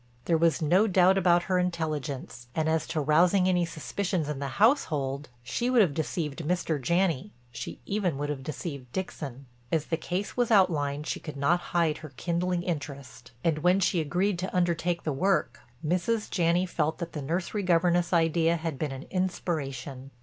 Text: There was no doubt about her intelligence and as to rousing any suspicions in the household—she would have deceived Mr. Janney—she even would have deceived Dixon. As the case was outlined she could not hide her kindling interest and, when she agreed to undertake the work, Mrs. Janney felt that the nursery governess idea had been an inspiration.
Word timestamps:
There 0.25 0.35
was 0.35 0.63
no 0.63 0.87
doubt 0.87 1.15
about 1.19 1.43
her 1.43 1.59
intelligence 1.59 2.47
and 2.55 2.67
as 2.67 2.87
to 2.87 2.99
rousing 2.99 3.47
any 3.47 3.65
suspicions 3.67 4.27
in 4.29 4.39
the 4.39 4.47
household—she 4.57 5.69
would 5.69 5.81
have 5.83 5.93
deceived 5.93 6.39
Mr. 6.39 6.81
Janney—she 6.81 7.79
even 7.85 8.17
would 8.17 8.29
have 8.29 8.41
deceived 8.41 8.91
Dixon. 8.93 9.45
As 9.71 9.85
the 9.85 9.97
case 9.97 10.35
was 10.35 10.49
outlined 10.49 11.05
she 11.05 11.19
could 11.19 11.37
not 11.37 11.59
hide 11.69 11.99
her 11.99 12.13
kindling 12.17 12.63
interest 12.63 13.31
and, 13.43 13.59
when 13.59 13.79
she 13.79 14.01
agreed 14.01 14.39
to 14.39 14.55
undertake 14.55 15.03
the 15.03 15.13
work, 15.13 15.59
Mrs. 15.85 16.31
Janney 16.31 16.65
felt 16.65 16.97
that 16.97 17.13
the 17.13 17.21
nursery 17.21 17.61
governess 17.61 18.11
idea 18.11 18.55
had 18.55 18.79
been 18.79 18.91
an 18.91 19.05
inspiration. 19.11 20.09